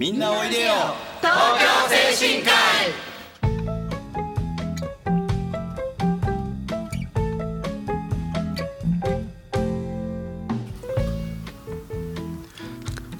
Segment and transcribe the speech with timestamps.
[0.00, 0.74] みんなおいでよ。
[1.20, 2.54] 東京精神科医。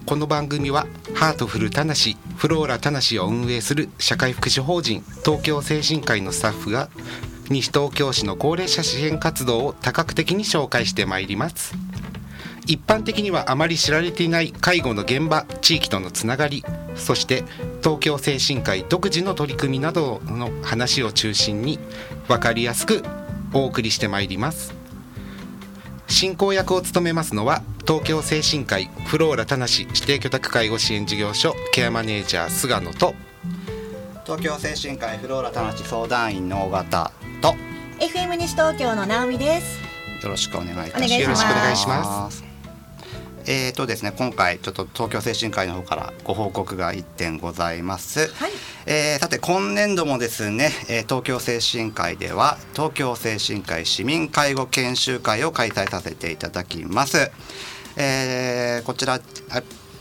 [0.07, 6.91] この番組はハートフルたなしフローラたなしを運営する社会福祉法人東京精神科医のスタッフが
[7.51, 11.75] 西東京市の高齢者支援活動を多角的に紹介してまいります
[12.69, 16.63] 一般的にはあまり知られていない介護の現場地域とのつながり
[16.95, 17.45] そして
[17.83, 21.79] 東京精神科医独自の取り組みなどの話を中心に
[22.29, 23.03] 分かりやすく
[23.55, 24.75] お送りしてまいります。
[26.09, 33.15] 進行役を務めますのは東京精神科医フローラ田無指定居宅介護支援事業所ケアマネージャー菅野と
[34.25, 37.55] 東京精神科医フローラ田無相談員の尾形と
[37.99, 39.81] FM 西東京の直美です。
[40.23, 41.15] よろしくお願いいたします。
[41.15, 42.48] よろしくお願いします
[43.51, 48.51] えーとですね、今回ちょっと東京精神科医の方からご報告が1点ございます、はい。
[48.85, 57.31] えーさて今年度もですね、えー東京精神科医では東京精神科医市民介護研修会を開催させていただきます、
[57.97, 59.21] えーこちらあ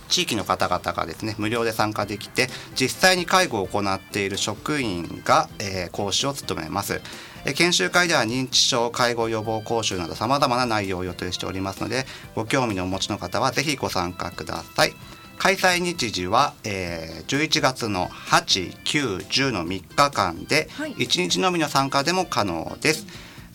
[0.08, 7.02] 地域の方々がですね無料で参加できて実際に介護を行っている職員が、えー講師を務めます。
[7.46, 14.94] えー研修会では認知症介護予防講習などさまざまな内容を予定しておりますのでご興味のお持ちの方はぜひご参加ください。
[15.38, 20.94] 開催日時は、えー11月の8、9、10の3日間で、はい。
[20.96, 23.06] 1日のみの参加でも可能です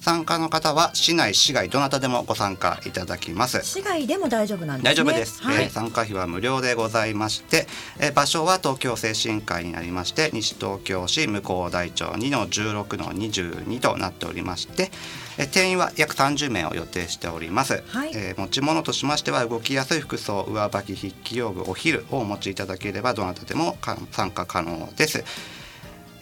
[0.03, 3.61] 参加の方は市内市外どなたでもご参加いただきます。
[3.63, 4.91] 市外でも大丈夫なんですね。
[4.91, 5.65] 大丈夫です、はい。
[5.65, 7.69] えー参加費は無料でございまして、
[8.01, 14.91] えー場所は東京精神科医になりまして西東京市向こう台町2の16の22となっておりまして、
[15.39, 18.11] えー定員は約30名を予定しております、はい。
[18.13, 25.23] えー持ち物としましては動きやすい服装上履き筆記用具お昼をお持ちいただければどなたでもか参加可能です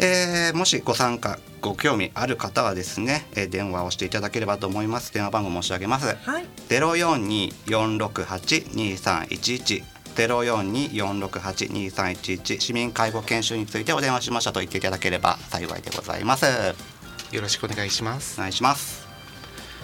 [0.02, 5.12] えーもしご参加ご興味ある方はですね、えー電話をしていただければと思います。
[5.12, 6.16] 電話番号申し上げます。
[6.16, 6.46] はい。
[6.68, 9.82] ゼロ四二四六八二三一一。
[10.14, 12.60] ゼロ四二四六八二三一一。
[12.60, 16.46] 市民介護研修についてお電話しましたと言っていただければ幸いでございます。
[16.46, 18.38] よろしくお願いします。
[18.38, 19.06] お願いします。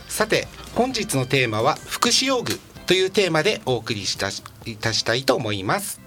[0.09, 6.01] さて本日のテーマは福祉用具というテーマでお送りしたしいたしたいと思います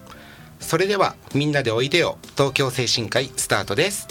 [0.60, 2.18] それではみんなでおいでよ。
[2.36, 4.06] 東京精神科医スタートです。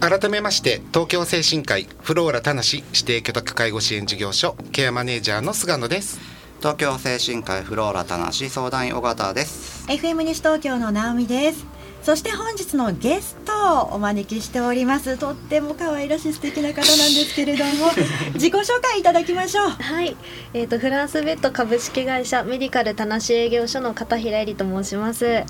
[0.00, 6.18] 改めまして東京精神科医フローラ田無指定居宅介護支援事業所ケアマネージャーの菅野です。
[6.58, 9.86] 東京精神科医フローラ田無相談員尾形です。
[9.86, 11.71] FM 西東京の直美です
[12.02, 15.16] そして本日のゲストをお招きしております。
[15.18, 17.92] とっても可愛らしい素敵な方なんですけれども
[18.34, 19.68] 自己紹介いただきましょう。
[19.68, 20.16] はい、
[20.52, 25.44] えー、とフランスベッド株式会社メディカル田無営業所の片平絵里と申します、え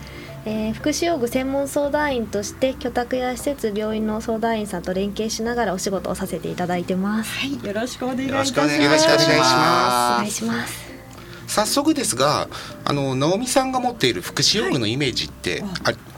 [0.44, 7.30] ー福祉用具専門相談員として居宅や施設病院の相談員さんと連携しながらお仕事をさせていただいてます。
[7.38, 8.78] はいよろしくお願いいよたします。
[8.78, 10.74] ろしくお願いしよろしくお願いしおま願いします。
[11.46, 12.48] 早速ですが
[12.84, 15.94] あの直美さんが持っている福祉用具のイメージって、はい。
[15.94, 16.11] あ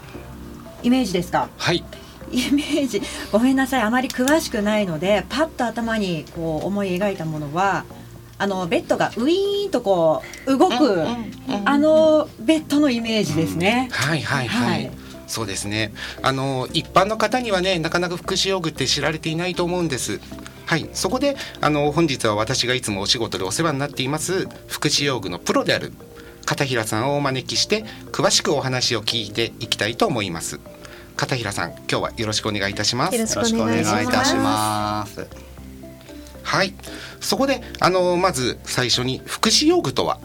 [0.84, 1.48] イメージですか？
[1.56, 1.82] はい。
[2.30, 3.02] イメージ。
[3.32, 3.82] ごめんなさい。
[3.82, 7.84] あまり詳しくないのでパッと頭にこう思い描いたものは
[8.38, 11.06] あのベッドがウィーンとこう動く、
[11.64, 13.88] あのベッドのイメージですね。
[13.92, 14.90] はいはいはい、はい。
[15.26, 15.92] そうですね。
[16.22, 20.20] あの一般の方にはねなかなか福祉用具って知られていないと思うんです。
[20.66, 20.88] はい。
[20.92, 25.92] そこであの本日は私がいつもお仕事でお世話になっています福祉用具のプロである
[26.46, 30.60] 片平さんをお招きして詳しくお話を聞いていきたいと思います
[31.16, 33.14] 片平さん今日はよろしくお願いいたします。
[33.14, 35.26] よろしくお願いいたします。
[36.42, 36.74] はい。
[37.20, 40.18] そこであのまず最初に福祉用具とは？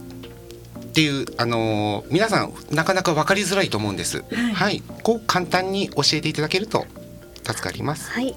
[0.80, 4.24] っていうあの皆さんなかなか分かりづらいと思うんです。
[4.54, 6.86] はい、こう簡単に教えていただけると
[7.46, 8.12] 助かります。
[8.12, 8.36] はい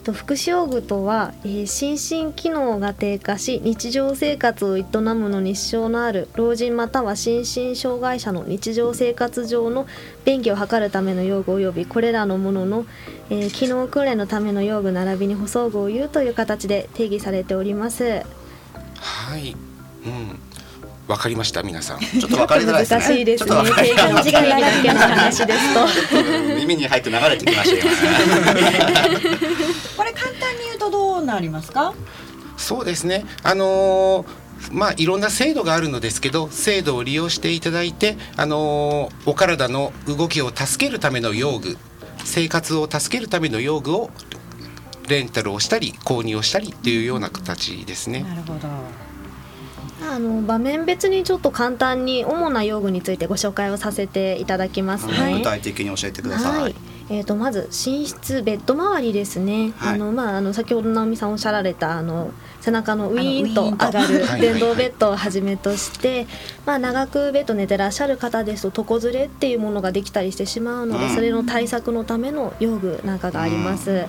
[0.00, 9.86] と福祉用具とは、えー心身機能が低下し日常生活を営むのに支障のある老人または心身障害者の日常生活上の
[10.24, 12.86] 便宜を図るための用具及びこれらのものの、
[13.30, 18.22] えー機能訓練のための用具並びに補装具を言うという形で定義されております。
[19.00, 19.56] はい、
[20.04, 20.38] うん、
[21.08, 22.00] わかりました皆さん。
[22.00, 23.00] ちょっとわかりづらいですね。
[23.00, 23.50] 難しいですね。
[23.50, 25.86] 定義の違いだけの話ですと。
[26.56, 27.92] 耳に入って流れてきましたよ
[30.10, 31.94] れ簡単に言うとどうなりますか？
[32.56, 33.24] そうですね。
[33.42, 34.26] あのー
[34.72, 41.78] まあいろんな制度があるのですけど制度を利用していただいて、あのーお体の動きを助けるための用具
[42.24, 44.10] 生活を助けるための用具を
[45.08, 48.22] レンタルをしたり購入をしたりっていうような形ですね。
[48.22, 48.68] なるほど
[50.12, 55.38] あの場面別にちょっと簡単に主な用具についてご紹介をさせていただきますね。
[55.38, 56.62] 具体的に教えてください。
[56.62, 56.74] はい
[57.10, 59.94] えー、とまず寝室ベッド周りですね、はい。
[59.96, 62.30] あのまあ、あの先ほど直美さんおっしゃられたあの
[62.60, 66.28] 背中のウィーンと上がる電動ベッドをはじめとして、
[66.66, 71.14] まあ、長くベッド寝てらっしゃる方ですと床ずれっていうものができたりしてしまうので、うん。
[71.16, 74.06] それの対策のための用具なんかがあります。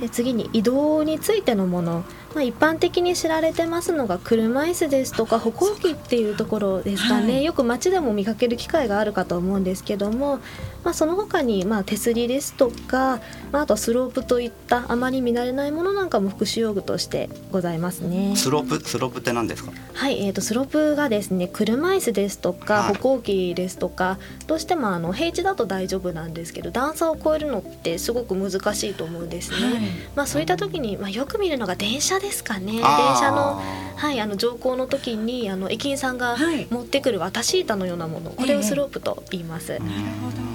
[0.00, 2.04] で次に移動についてのもの、
[2.34, 10.38] まあ、一般的に知られてますのが車椅子ですとか歩行器っていうところですかね、はいよく街でも見かける機会があるかと思うんですけども、
[10.84, 13.20] まあ、その他にまあ手すりですとか、
[13.50, 18.34] まあ、あとはスロープといったあまり見慣れないものなんかも福祉用具としてございますね。
[18.36, 18.88] スロープ？
[18.88, 19.72] スロープって何ですか？
[19.92, 29.56] はい、えー、とスロープがですね車椅子ですとかはい歩行器ですとか、どうしてもあの平地だと大丈夫なんですけど段差を越えるのってすごく難しいと思うんですね。
[29.56, 29.80] はい
[30.16, 32.72] まあ、そういった時に、まあ、よく見るのが電車ですかね。
[32.72, 33.60] 電車の,、
[33.96, 36.66] はい、あの乗降の時にあの駅員さんがはい。
[36.70, 39.74] 持ってくる渡し板のようなものこれをスロープと言います。
[39.74, 40.52] うんなるほど。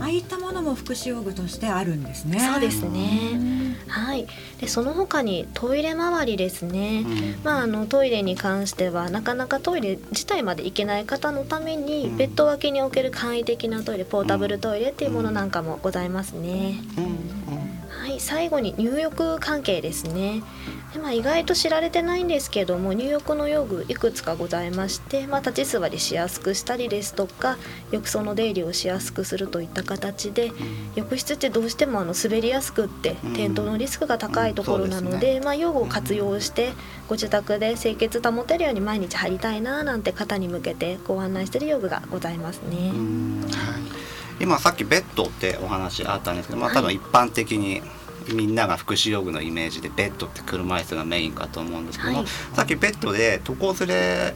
[0.00, 2.40] ああいったものも福祉用具としてあるんですね。
[2.40, 3.76] そうですうね、ん。
[3.86, 4.26] はい、
[4.58, 7.34] でその他にトイレ周りですね、うん。
[7.44, 12.16] まあ、あのトイレに関してはなかなかトイレ自体まで行けない方のために、うん。
[12.16, 16.80] ベッド脇に置ける簡易的なトイレポータブルトイレっていうものなんかもございますね。
[16.96, 17.02] は
[17.52, 17.59] い、
[18.20, 20.42] 最後に入浴関係ですね。
[20.92, 27.58] でまあ、意外と知られてないんですけども入浴の用具いくつかございまして、まあ、立ち座りしやすくしたりですとか
[27.92, 30.50] 浴槽の出入りをしやすくするといった形で
[30.96, 33.32] 浴室ってどうしてもあの滑りやすくってうん。
[33.34, 36.72] 転倒のリスクが高いところなので,、まあ、用具を活用して
[37.06, 42.92] ご自宅で清潔保てるように毎日入りたいななんて方に向けてご案内している用具がございますね。
[44.40, 47.82] 今さっきベッドってお話あったんですけど、まあ、多分一般的に
[48.34, 52.26] みんなが福祉用具のイメージでベッドって車椅子がメインかと思うんですけども、はい。
[52.26, 54.34] さっきベッドで床ずれ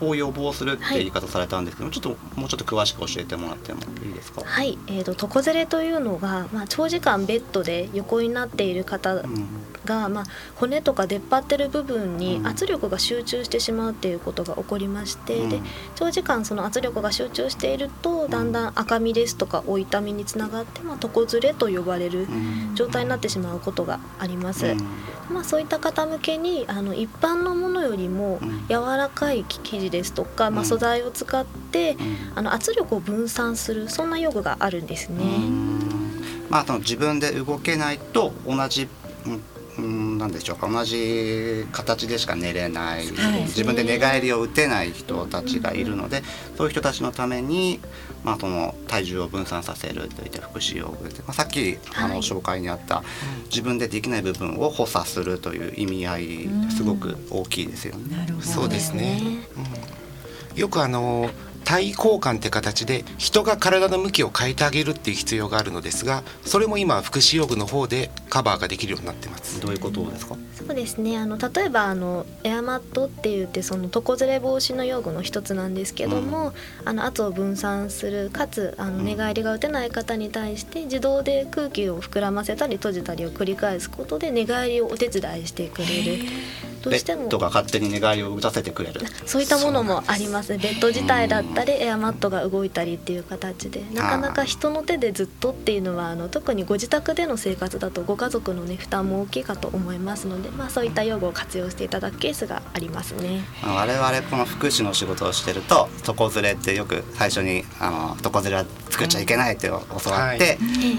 [0.00, 9.48] を予防するって言い方されたんですけど、ちょっともうちょっと詳しく教えてもらってもいいですか、はい、えー、と床ずれというのが、まあ、長時間ベッドで横になっている方うん
[9.86, 10.24] が、まあ、
[10.56, 12.46] 骨とか出っ張ってる部分にうん。
[12.46, 15.48] 圧力が集中してしまうっていうことが起こりまして、うん。
[15.48, 15.60] で
[15.94, 22.74] 長時間その圧力が集中しているとだんだん赤みですとかお痛みにつながって、まあ、床ずれと呼ばれるうん。
[22.74, 24.66] 状態になってしまうことがあります。
[24.66, 24.78] うん。
[25.32, 28.66] まあ、そういった方向けにあの一般のものよりもうん。
[28.68, 32.16] 柔らかい生地ですとか、まあ、うん素材を使ってうん。
[32.34, 35.24] あの圧力を分散するそんな用具があるんですね。
[36.48, 38.88] まあ、その自分で動けないと同じ、
[39.26, 39.42] うん
[39.78, 40.56] うん、なんでしょう。
[40.56, 43.42] か同じ形でしか寝れない、はい。
[43.42, 46.22] 自分で寝返りを打てない人たちがいるので、
[46.56, 47.80] そういう人たちのために、
[48.24, 53.02] まあ、その体重を分散させるといった福祉用具で、まあ、さっきあのはい紹介にあった、
[53.50, 58.16] 自分でできない部分を補佐するという意味合いすごく大きいですよね。
[58.16, 59.20] なるほどそうですね。
[60.54, 60.58] うん。
[60.58, 61.30] よくあの
[61.66, 69.60] 体交換って形で人が体の向きを変えてあげるっていう必要があるのですがそれも今福祉用具の方でカバーができるようになってます。
[69.60, 70.36] どういうことですか？
[70.54, 71.18] そうですね。
[71.18, 76.54] あの例えばあのエアマットって言ってその床ずれ防止の用具の一つなんですけども、
[76.84, 86.24] あの圧を分散するかつあのうん寝返りが打てない方に対して自動で空気を膨らませたり閉じたりを繰り返すことで寝返りをお手伝いしてくれる
[86.90, 87.26] ベしても。
[87.26, 89.00] ッドが勝手に寝返りを打たせてくれる。
[89.26, 90.56] そういったものもあります。
[90.58, 103.44] ベッド自体だったりエアマットが動いたりっていう形でなかなか人の手でずっとっていうのはあの特にご自宅での生活だとご家族のね負担も大きいかと思いますので、まあ、そういった用具を活用していただくケースがありますね。
[103.62, 110.38] 我々この福祉の仕事をしてると床ずれってよく最初にあの床ずれは作っちゃいけないって教わって、はい。
[110.40, 110.58] え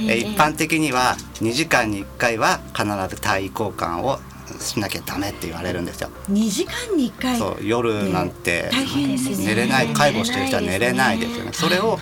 [0.10, 4.20] ええ一般的には2時間に1回は必ず体位交換を
[4.60, 6.10] しなきゃダメって言われるんですよ。
[6.30, 7.38] 2時間に1回。
[7.38, 9.48] そう夜なんて大変ですね。
[9.48, 11.52] 寝れない介護してる人は寝れないですよね。
[11.54, 12.00] それをはい。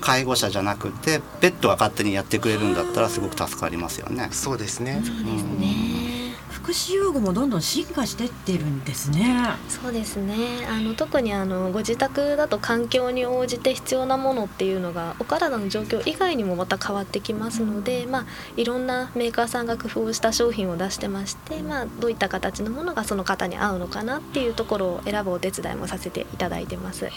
[0.00, 4.28] 介護者じゃなくてベッドが勝手にやってくれるんだったらすごく助かりますよね。
[4.32, 5.02] そうですね。
[5.04, 6.29] そうですね
[6.62, 18.26] 福祉用具もどんどん進化してってるんですねそうですねあの特にあのご自宅だと環境に応じて必要なものっていうのがお体の状況以外にもまた変わってきますので、まあ、
[18.56, 27.08] いろんなメーカーさんが工夫をした商品を出してまして、まあ、どういった形のものがその方に合うのかなっていうところを選ぶお手伝いもさせていただいてます。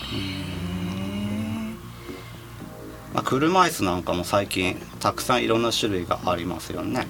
[3.14, 7.08] まあ、車椅子なんかも最近たくさんいろんな種類がありますよね。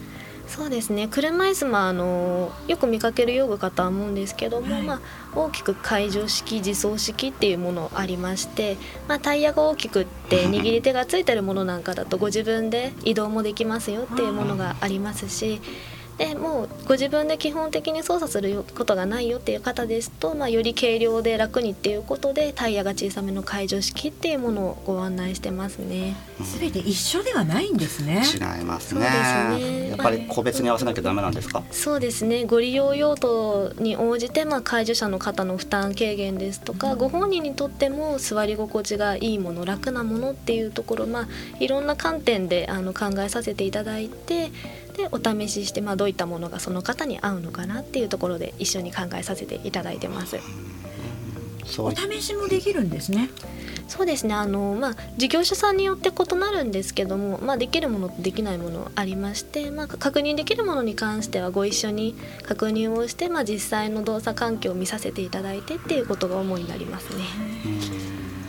[0.47, 4.99] そうですね車椅子もあのよく見かける用具かとは思うんですけども、はいまあ、
[5.35, 15.61] 大きく介助式自走式っていうものありまして、まあ、タイヤが大きくって握り手がついてるものなんかだとご自分で移動もできますよっていうものがありますし。
[16.29, 26.15] でもうご自分で基本的に操作することがないよっていう方ですと、まあ、より軽量で楽にっていうことでタイヤが小さめの介助式っていうものをご案内してますね。
[26.43, 28.23] すべて一緒ではないんですね。
[28.33, 29.89] 違いますそうねですね。
[29.89, 31.63] やっぱり個別に合わせなきゃダメなんですか？
[31.71, 32.45] そうですね。
[32.45, 41.27] ご利用用途に応じて、まあ、介助者の方の負担軽減ですとか、ご本人にとっても座り心地がいいもの楽なものっていうところ、まあ、
[41.59, 44.51] いろんな観点であの考えさせていただいて
[44.93, 50.37] でお試しして、まあ、どういったものがその方に合うのかなっていうところで一緒に考えさせていただいてます。
[51.65, 53.29] そういお試しもできるんですね。
[53.87, 67.23] そうですねあの、まあ、事業者さんによって異なるんですけども、まあ、できるものとできないものありまして、まあ、確認できるものに関してはご一緒に確認をして、まあ、実際の動作環境を見させていただいてっていうことが主になりますね。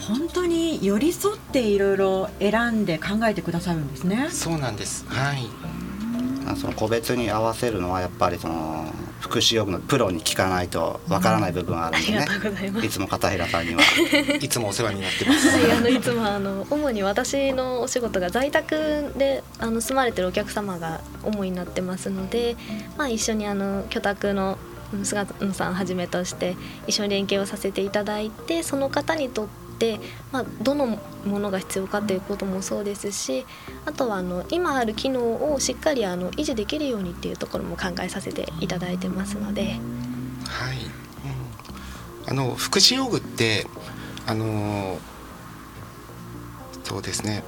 [0.01, 4.29] 本当に寄り添っていろいろ選んで考えてくださるんですね。
[4.31, 5.74] そうなんですはいあ
[6.57, 8.87] その個別に合わせるのはやっぱりその
[9.21, 12.27] 福祉用具のプロに聞かないとわからない部分あるんでね。
[12.87, 13.81] いつも片平さんには。
[14.41, 15.49] いつもお世話になってます。
[15.49, 22.57] はい、あのいつもあの主に私のお仕事が在宅であの住まれてるお客様が主になってますので、
[22.99, 24.59] まあ、一緒にあの居宅の
[24.93, 29.64] うん菅野さんはじめとして一緒に連携をさせていただいてその方にとって、
[30.33, 33.45] まあ、どのものが必要かということもそうですし
[33.85, 39.63] あとはあの今ある機能をしっかりあの維持できるようにっていうところも考えさせていただいてますので。
[39.65, 40.77] はい、
[42.27, 43.67] うん、あの福祉用具って
[44.27, 44.99] あの
[46.85, 47.43] そうですね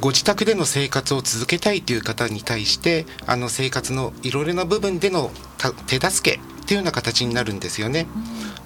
[0.00, 8.06] ご自宅での生活を続けたいという方に対してあの生活のいろいろな部分でのた手助けっていうような形になるんですよね。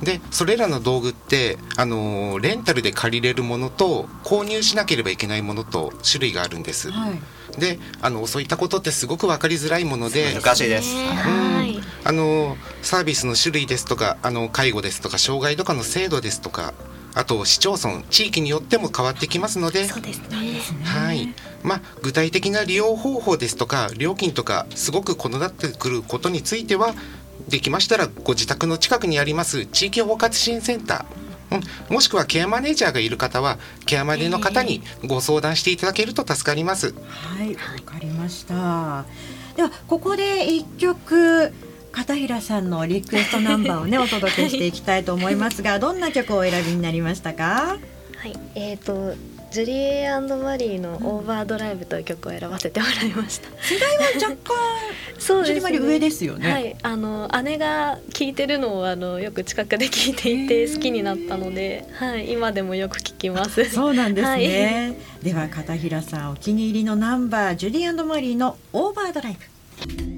[0.03, 6.91] でそれらの道具ってあのレンタルで借りれるものと購入しなければいけないものと種類があるんです。
[6.91, 7.21] はい。
[7.59, 11.13] であのそういったことってすごく分かりづらいもので難しいです、ねはい
[11.55, 11.69] はい
[12.05, 16.73] あのサービスの種類ですとかあの介護ですとか障害とかの制度ですとか
[17.15, 20.37] あと市町村地域によっても変わってきますのでそうですね。
[20.85, 26.95] はいまあ、具体的な利用方法ですとか料金とかすごく異なってくることについては
[27.49, 31.57] できましたらご自宅の近くにあります地域包括支援センター、
[31.89, 36.95] うん、もしくはケアマネージャーがいる方はケアマネの方にご相談していただけると助かります。
[37.09, 39.07] はい、わかりました。
[39.57, 41.53] ではここで一曲
[41.91, 47.79] 片平さんのリクエストナンバーをね お届けしていきたいと思いますが、どんな曲をお選びになりましたか？
[48.17, 49.15] はい、えー、と
[49.51, 53.49] ジュリエマリーの「オーバードライブ」という曲を選ばせてもらいました。
[53.63, 54.55] 世代は若干
[55.19, 56.53] そうジュリマリ上ですよね。
[56.53, 63.65] はい、あの姉が聴いてるのをあのよく近くで聞いていて好きになったので、はい、今でもよく聞きます。
[63.71, 64.99] そうなんですはいね。
[65.23, 70.18] では片平さんお気に入りのナンバージュリーマリーのオーバードライブ。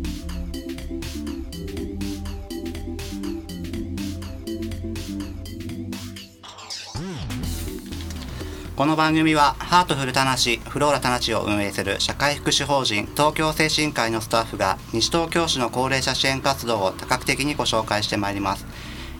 [8.80, 18.64] この番組はハートフルたなしフローラたなしを運営する社会福祉法人東京精神科医のスタッフが西東京市の高齢者支援活動を多角的にご紹介してまいります。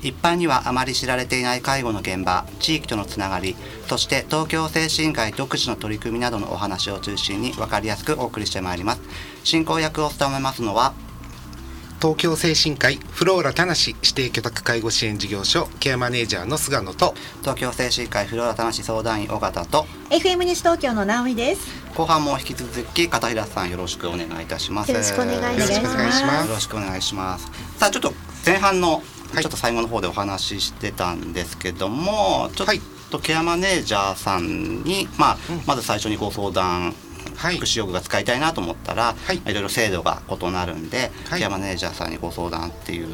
[0.00, 3.54] 一般にはあまり知られていない介護の現場地域とのつながり
[3.86, 9.02] そして東京精神科医独自の取り組みなどのお話を中心に分かりやすくお送りしてまいります。
[9.44, 10.94] 進行役を務めますのは
[12.00, 21.68] 東京精神科医フローラ田無指定居宅介護支援事業所ケアマネージャーの菅野と東京精神科医フローラ田無相談員尾形と FM 西東京の直美です。
[21.94, 24.90] 後半も引き続き片平さんよろしくお願いいたします。
[24.90, 26.48] よろしくお願いします。
[26.48, 27.50] よろしくお願いしまよす。
[27.78, 28.14] さあちょっと
[28.46, 29.02] 前半の
[29.34, 29.42] はい。
[29.42, 32.80] ちょっと最後の方でお話ししてたんですけども、ちょっはい。
[33.10, 35.62] とケアマネージャーさんに、まあうん。
[35.66, 36.94] まず最初にご相談、はい
[37.40, 39.38] 福祉用具が使いたいなと思ったら、はい。
[39.38, 41.40] い、ろいろ制度が異なるんで、はい。
[41.40, 43.08] ケアマネージャーさんにご相談っていう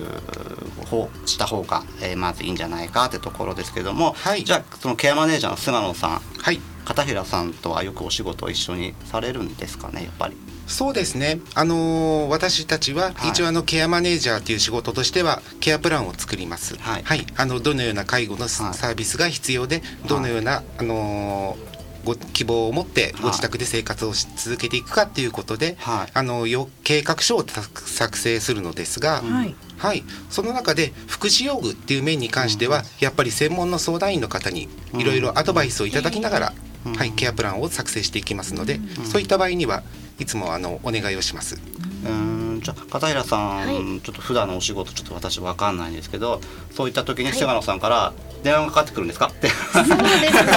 [0.87, 4.45] 方した方が、えーまずいいんじゃないかってところですけども、はい。
[4.45, 6.61] じゃあそのケアマネージャーの菅野さんはい。
[6.85, 10.37] 片平さんとはよくお仕事を一緒にされるんですかねやっぱり。
[10.69, 13.31] そうですね、あのー私たちははい。
[13.31, 17.05] 一応あのケアマネージャーという仕事としてはケアプランを作ります、はい。
[17.37, 21.76] あのどのような介護のサービスが必要でどのような、あのー
[22.07, 26.11] ご希望を持ってはいご自宅で生活をし続けていくかっていうことで、はい。
[26.15, 29.55] あのよ計画書をた作成するのですが、うんはい。
[29.77, 36.53] はい、その中で福祉用具っていう面に関しては、やっぱり専門の相談員の方にいろいろアドバイスをいただきながら、
[36.87, 36.95] うん。
[36.95, 39.83] はい、ケアプランを作成していきますので、そういった場合には
[40.19, 41.59] いつもあのお願いをします。
[42.07, 44.01] うんじゃあ片平さん、はい。
[44.01, 46.41] ちょっと普段のお仕事ちょっと私わかんないんですけど
[46.73, 49.27] そういった時に菅野さんから電話がかかってくるんですか？
[49.27, 50.53] って、そうですね。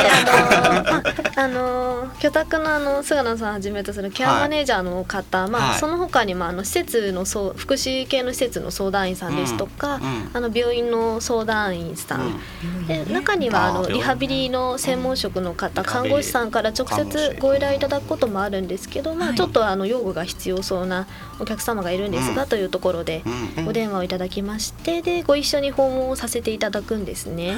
[1.35, 5.79] あの、まあの居宅のあの菅野さんはじめとするケアマネージャーの方、まあ、はい。
[5.79, 10.29] その他にもあの施設のそう福祉系の施設の相談員さんですとか、うんうん。
[10.33, 12.39] あの病院の相談員さん、
[12.87, 15.87] で中にはあのあーリハビリの専門職の方、うん。
[15.87, 19.37] 看護師さんから直接ご依頼いただくこともあるんですけど、まあ、はい。
[19.37, 21.07] ちょっとあの用具が必要そうな
[21.39, 22.49] お客様がいるんですが、うん。
[22.49, 23.23] というところで
[23.57, 27.55] うんお電話をいただきましてでご一緒に訪問をさせていただくんですね。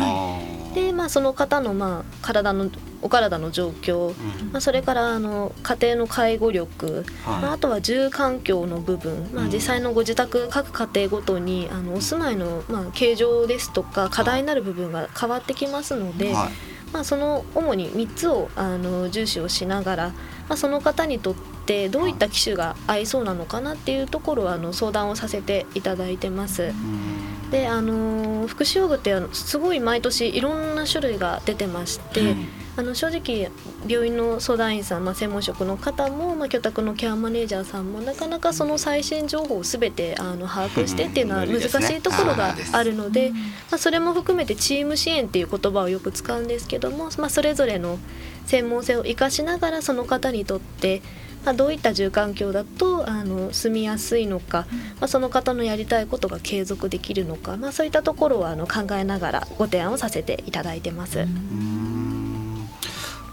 [0.73, 2.69] でまあ、その方のまあ体の
[3.01, 7.41] お体の状況、うんまあ、それからあの家庭の介護力、はい。
[7.41, 9.51] まあ、あとは住環境の部分、まあ、うん。
[9.51, 16.49] 実際のご自宅各家庭ごとにあのお住まいのまあ形状ですとか課題になる部分が変わってきますので、はい。
[16.93, 20.07] まあ、その主に3つをあの重視をしながら、
[20.49, 21.50] まあ、その方にとって
[21.89, 26.63] どういった機種が合いそうなのかなっていうところをあの相談をさせていただいてます。
[26.63, 27.51] うん。
[27.51, 32.35] であのー福祉用具ってすごい毎年いろんな種類が出てまして、
[32.75, 33.51] あの正直
[33.87, 41.51] 病院の相談員さん、まあ、専門職の方も、まあ、居宅のケアマネージャーさんもなかなかその最新情報を全てあの把握してっていうのはうん。
[41.51, 43.37] 難しいところがあるので、ま
[43.75, 47.99] あ、それも含めてチーム支援っていう言葉をよく使うんですけども、まあ、それぞれの
[48.45, 51.01] 専門性を生かしながらその方にとって、
[51.45, 54.67] まあ、どういった住環境だとあの住みやすいのか、
[54.99, 61.19] まあ、その方のやりたいことが継続できるのか、まあ、そういったところをあの考えながらご提案をさせていただいてます。
[61.19, 62.69] うん。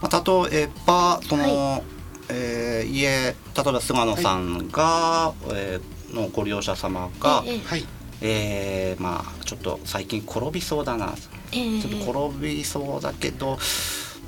[0.01, 1.81] まあ、例えばその、は
[2.29, 7.59] えー家例えば菅野さんが、えーのご利用者様が、ええ。
[7.59, 7.85] はい。
[8.21, 11.13] えーまあちょっと最近転びそうだな。
[11.51, 11.81] ええ。
[11.81, 13.57] ちょっと転びそうだけど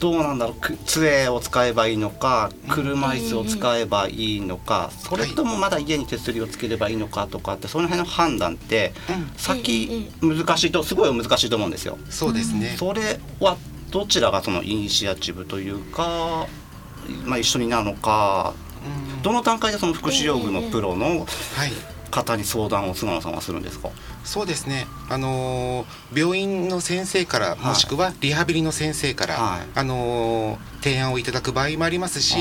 [0.01, 8.93] どうなんだろうく杖を使えばいいのか車椅子を使えばいいのか、それともまだ家に手すりをつければいいのかとかってその辺の判断って
[9.37, 11.99] 先難しいとすごい難しいと思うんですよ。
[12.09, 12.75] そうですね。
[12.79, 13.57] それは
[13.91, 16.47] どちらがそのイニシアチブというか、
[17.25, 19.21] まあ、一緒になるのかうん。
[19.21, 21.71] どの段階でその福祉用具のプロのはい。
[22.11, 23.89] 方に相談を菅野さんはするんですか、
[24.23, 24.85] そうですね。
[25.09, 27.65] あのー病院の先生から、い。
[27.65, 29.67] もしくはリハビリの先生から、はい。
[29.73, 32.37] あのー提案をいただく場合もありますし、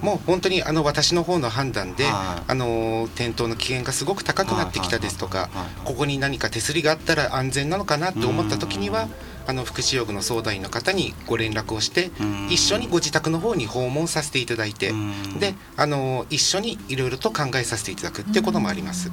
[0.00, 2.44] もう本当にあの私の方の判断で、はい。
[2.48, 5.48] あのー転倒の危険がすごく高くなってきたですとか
[5.84, 9.08] ここに何か手すりがあったら安全なのかなって思った時には、
[9.46, 15.38] あの福祉用具の相談員の方にご連絡をしてうん、一緒にご自宅の方に訪問させていただいて、うん。
[15.38, 19.10] で、あのー一緒にいろいろと考えさせていただくっていうこともあります。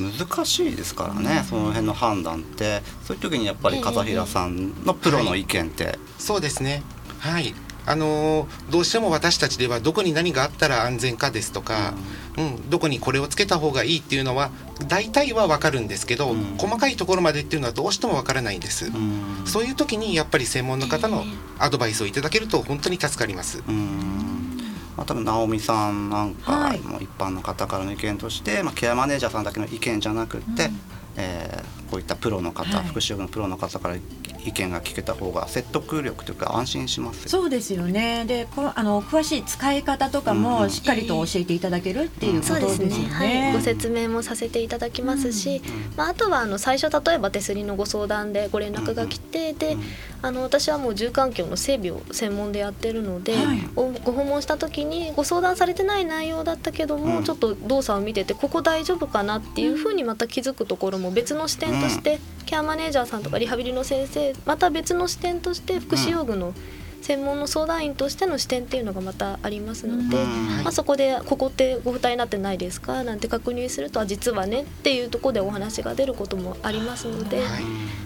[0.00, 2.82] 難しいですからね、その辺の判断って。
[3.04, 6.82] そういう時にやっぱり片平さんのプロの意見って、そうですね。
[7.18, 7.54] はい。
[7.90, 11.94] あのーどうしても私たちではどこに何があったら安全かですとか、
[12.38, 14.50] うん、どこにこれをつけた方がいいっていうのは
[14.86, 16.56] 大体はわかるんですけど、うん。
[16.56, 18.86] 細かいところまでっていうのはどうしてもわからないんです。
[18.86, 19.46] うん。
[19.46, 21.24] そういう時にやっぱり専門の方の
[21.58, 23.62] アドバイスをいただけると本当に助かります。
[23.66, 24.74] うん。
[24.96, 26.80] まあ、多分直美さんなんかはい。
[26.80, 30.80] も一般の方からの意見として、まあ、ケアマネージャーさんだけの意見じゃなくって、うん。
[31.16, 32.86] えーこういったプロの方、はい。
[32.86, 33.96] 福祉用具のプロの方から
[34.44, 38.24] 意見が聞けた方が説得力というか安心しますよそうですよね。
[38.26, 42.98] で、このあの詳しい使い方とかうんもしっかりと教えていただけるっていうことそうですすでよね。
[43.00, 49.82] ね、はい、ご説明もさせていただきますし、うんまあ、あとはあの最初例えば手すりのご相談でご連絡が来て、でうん。
[50.22, 53.68] あの私はもう住環境の整備を専門でやってるので、はい。
[53.74, 57.24] おご訪問した時にご相談されてない内容だったけども、うん。
[57.24, 66.52] ちょっと動作を見ててここ大丈夫かなっていうふうにまた気づくところも別の視点として、ケアマネージャーさんとかリハビリの先生また別の視点として福祉用具の
[67.00, 70.16] 専門の相談員としての視点っていうのがまたありますので。
[70.16, 77.46] うんまあ、そこで「ここってご負担になってないですか?」なんて確認するとあ実はねっていうところでお話が出ることもありますので、はい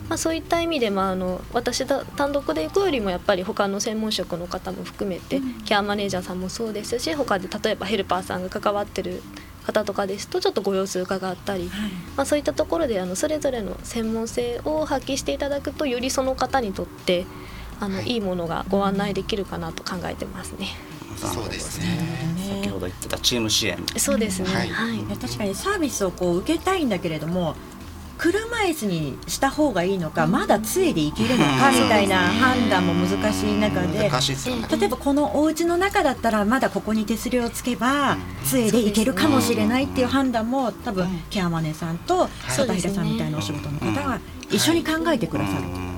[0.09, 9.23] まあ、そういった意味で、まあ、あの私だ単独で行くよりもやっぱり他の専門職の方も含めて、ケアマネージャーさんもそうですし他で例えばヘルパーさんが関わってる
[9.67, 11.91] 方とかですとちょっとご様子伺ったり、はい。
[12.17, 17.27] まあ、そういったところであのそれぞれの専門性を発揮していただくとよりその方にとって
[17.81, 18.13] あの、はい。
[18.13, 20.69] い、いものがご案内できるかなと考えてますね。
[21.17, 21.87] そうですね。
[22.37, 22.63] ね。
[22.63, 23.79] 先ほど言ってたチーム支援。
[23.97, 24.69] そうですね、はい。
[24.69, 24.99] はい。
[25.17, 27.57] 確かにサービスをこう受けたいんだけれども
[28.19, 31.75] 車椅子にした方がいいのかまだ杖で行けるのかうん。
[31.75, 45.94] みたいな判断も難しい中で例えばこのお家の中だったらまだここに手すりをつけば杖で行けるかもしれないっていう判断も多分ケアマネさんと片平さんみたいなお仕事の方が一緒に考えてくださる。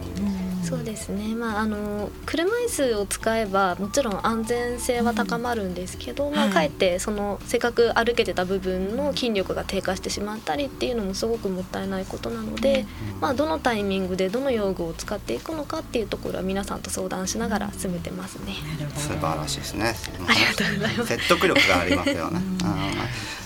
[0.74, 12.86] うんそうですね、まあ、あの車椅子を使えばもちろん安全性は高まるんですけど、まあ、かえってそのせっかく歩けてた部分の筋力が低下してしまったりっていうのもすごくもったいないことなので、
[13.20, 18.54] まあ、どのタイミングでどの用具を使っていくのかっていうところは皆さんと相談しながら進めてますね。
[18.96, 19.94] 素晴らしいですね。
[20.28, 22.40] ありがとうございます説得力がありますよね。
[22.40, 22.56] うん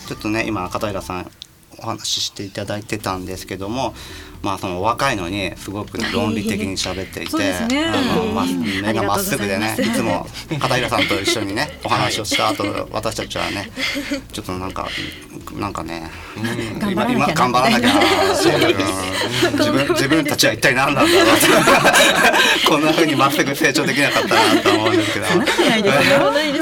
[0.09, 1.31] ちょっとね今片平さん
[1.79, 3.95] お話ししていただいてたんですけども、
[4.43, 7.85] まあそのお若いのにすごくね論理的に喋っていて、ね。
[7.87, 10.27] あのま目がまっすぐでね、いつも
[10.59, 13.71] 片平さんと一緒にねお話をした後、私たちはね
[14.33, 14.89] ちょっとなんか
[15.53, 16.11] なんかね、
[16.79, 17.21] 頑張らなきゃな。
[17.21, 18.01] 今今頑張らなきゃ
[19.53, 21.47] 自分自分たちは一体何なんだろうって
[22.69, 25.27] こんな風にまっすぐ成長できなかったなと思うんですけど。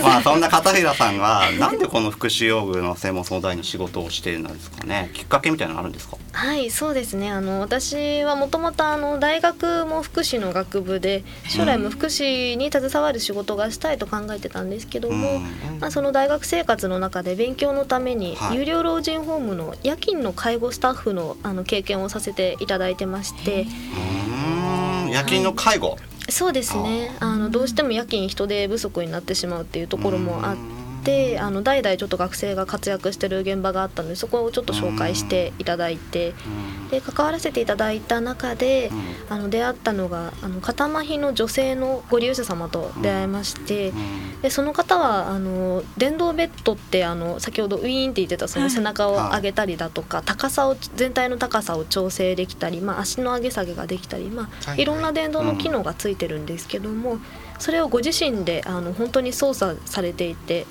[0.03, 5.11] まあそんな片平さんがなんでこの福祉用具の専門相談員の仕事をしているんですかね。
[5.15, 6.17] きっかけみたいなのあるんですか？
[6.33, 7.31] はいそうですね。
[7.31, 15.79] あの私はもともとあの大学も福祉の学部で将来も福祉に携わる仕事がしたいと考えてたんですけども、うん。
[15.79, 18.57] まあ、その大学生活の中で勉強のためにはい。
[18.57, 23.67] 有料老人ホームの夜勤の介護スタッフのあの経験をさせていただいてまして。
[25.11, 25.99] 夜勤の介護、
[26.31, 27.15] そうですね。
[27.21, 30.57] あのどうしても夜勤人手不足になってしまうっていうところもあっ
[31.09, 36.89] てあの代々ちょっと学生が活躍してる現場があったのでそこをちょっと紹介していただいてうん。
[36.89, 39.35] で関わらせていただいた中でうん。
[39.35, 43.89] あの出会ったのがあの片麻痺の女性のご利用者様と出会いまして。
[43.89, 44.29] うん。
[44.43, 54.85] でその方はあの電動ベッドってあの先ほどウィーンって言ってたその背中を上げたりだとか、高さを全体の高さを調整できたり、まあ、足の上げ下げができたり、まあ、はいい。
[54.85, 57.19] ろんな電動の機能がついてるんですけども、
[57.59, 60.67] それをご自身であの本当に操作されていて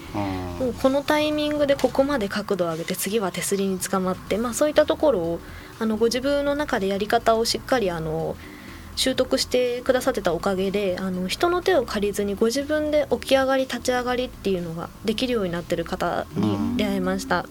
[0.59, 5.39] もうこのタイミングでここまで角度を上げて次は手すりに捕まって、まあ、そういったところを
[5.79, 8.35] あのご自分の中でやり方をしっかりあの
[8.95, 17.45] 習得してくださってたおかげであの人の手を借りずにご自分で起き上がり立ち上がりっていうのができるようになってる方に出会いました。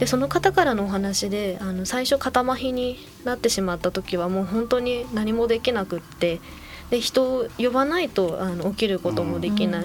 [0.00, 6.40] でその方からのお話であの最初肩麻痺になってしまった時はもう本当に何もできなくって
[6.90, 9.84] で人を呼ばないとあの起きることもできない。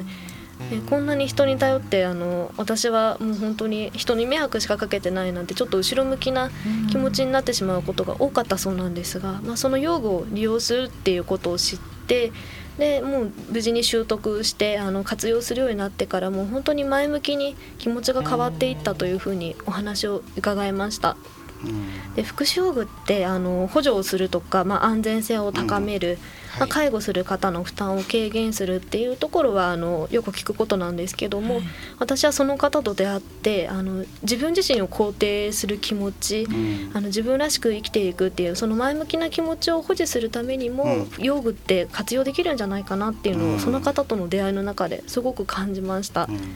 [0.69, 6.51] でこんなに人に頼ってあの私はもう本当に人に迷惑しかかけてないなんてちょっと後ろ向きな
[6.89, 12.31] 気持ちになってしまうことが多かったそうなんですが、まあ、その用具を利用するっていうことを知って
[12.77, 21.17] でもう無事に習得してあの活用するようになってからもう本当に前向きに気持ちが変わっていったというふうにお話を伺いました。
[21.65, 26.19] うんで福祉用具ってあの補助をするとか、まあ、安全性を高める、
[26.59, 31.61] まあ、介護する方の負担を軽減するっていうところはあのよく聞くことなんですけども、
[31.99, 36.91] 私はその方と出会ってあの自分自身を肯定する気持ち、うん。
[36.93, 41.09] あの自分らしく生きていくっていうその前向きな気持ちを保持するためにも、うん。
[41.19, 43.59] 用具って活用できるんじゃないかなっていうのを、うん。
[43.59, 46.27] その方との出会いの中ですごく感じました。
[46.29, 46.55] うん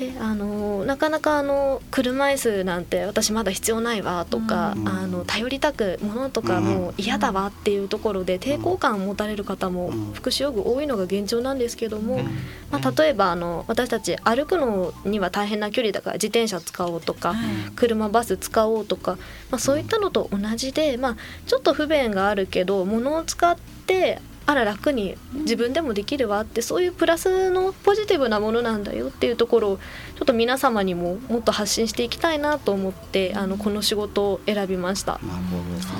[0.00, 4.88] であのなかなかあの車椅子なんて私まだ必要ないわとか、うん。
[4.88, 6.64] あの頼りたくものとかうん。
[6.64, 10.12] もう嫌だわっていうところで抵抗感を持たれる方もうん。
[10.14, 12.24] 福祉用具多いのが現状なんですけども、うん。
[12.70, 17.34] まあ、例えばあの私たち歩くのには大変な距離だから自転車使おうとか、
[17.76, 19.18] 車バス使おうとか、
[19.50, 35.12] まあ、そういったのと同じで、まあ、ちょっと不便があるけど物を使ってあら楽に自分でもできるわってそういうプラスのポジティブなものなんだよっていうところをちょっと皆様にももっと発信していきたいなと思ってあのこの仕事を選びました。
[35.12, 35.92] なるほどですね。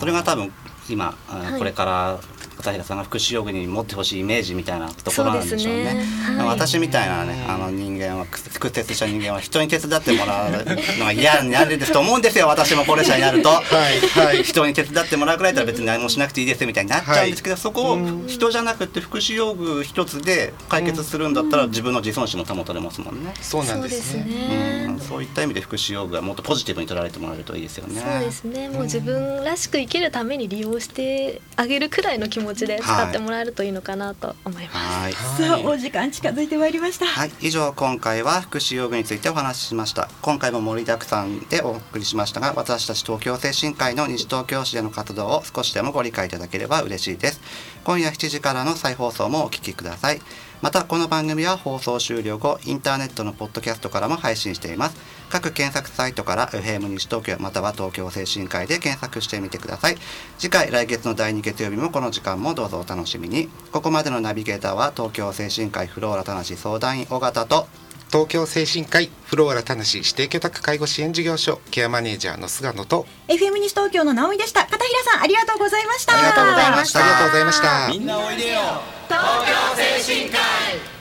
[0.00, 0.52] それが多分
[0.88, 1.58] 今、あはい。
[1.58, 2.20] これから
[2.58, 5.84] 片平さんが福祉用具に持ってほしいイメージみたいなところなんでしょうね。
[5.84, 6.36] そうですね。
[6.36, 6.46] はい。
[6.48, 10.50] 私みたいなねあの人間は屈屈折した人間は人に手伝ってもらう
[10.98, 13.48] のが嫌になると思うんですよ私も高齢者になると。
[13.48, 14.42] はいはい。
[14.42, 23.34] 人に手伝ってもらうくらいだったら別に何もしなくていいですみたいになっちゃうんですけど、そこを人じゃなくて福祉用具一つで解決するんだったら自分の自尊心も保たれますもんね。
[23.40, 24.24] そうなんですすね。
[24.24, 28.00] ねうん、そういった意味で福祉用具はもっとポジティブに捉えてもらえるといいですよね。
[28.00, 28.68] そうですね。
[28.68, 34.76] もう自分らしく生きるために利用してあげるくらいの気持ちで使ってもらえるといいのかなと思います。
[34.76, 35.12] はい。
[35.12, 37.06] さあお時間近づいてまいりました。
[37.06, 47.40] はい、以上今回は福祉用具についてお話ししました今回も盛りだくさんでお送りしましたが私たち東京精神科医の西東京市での活動を少しでもご理解いただければ嬉しいです
[47.84, 50.20] 今夜7時からの再放送もお聞きください
[50.60, 54.96] またこの番組は放送終了後インターネットのポッドキャストからも配信しています。
[55.30, 59.96] 各検索サイトから FM 西東京または東京精神科医で検索してみてください。
[60.36, 63.48] 次回来月の第2月曜日もこの時間もどうぞお楽しみに。
[63.70, 67.68] ここまでのナビゲーターは東京精神科医フローラ田無相談員尾形と
[68.10, 76.14] 東京精神科医フローラ田無指定居宅介護支援事業所ケアマネージャーの菅野と FM 西東京の直美でした片平さんありがとうございました。
[76.14, 77.00] ありがとうございました。
[77.00, 77.88] ありがとうございました。
[77.90, 78.60] みんなおいでよ。
[79.08, 80.97] 東京精神科医